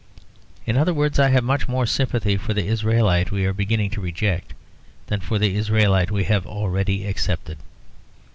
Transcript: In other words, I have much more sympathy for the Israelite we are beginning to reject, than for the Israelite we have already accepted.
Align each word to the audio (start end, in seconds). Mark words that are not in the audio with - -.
In 0.65 0.77
other 0.77 0.95
words, 0.95 1.19
I 1.19 1.29
have 1.29 1.43
much 1.43 1.67
more 1.67 1.85
sympathy 1.85 2.35
for 2.35 2.55
the 2.55 2.65
Israelite 2.65 3.29
we 3.29 3.45
are 3.45 3.53
beginning 3.53 3.91
to 3.91 4.01
reject, 4.01 4.55
than 5.05 5.19
for 5.19 5.37
the 5.37 5.55
Israelite 5.55 6.09
we 6.09 6.23
have 6.23 6.47
already 6.47 7.05
accepted. 7.05 7.59